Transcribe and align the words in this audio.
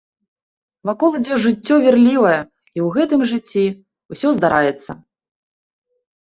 Вакол 0.89 1.11
ідзе 1.19 1.35
жыццё 1.43 1.75
вірлівае, 1.83 2.39
і 2.77 2.81
ў 2.85 2.89
гэтым 2.95 3.21
жыцці 3.33 3.65
ўсё 4.15 4.27
здараецца. 4.39 4.91